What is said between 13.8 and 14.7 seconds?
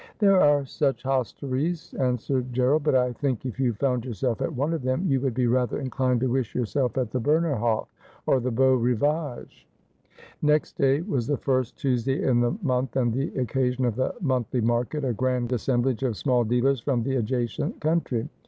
of the monthly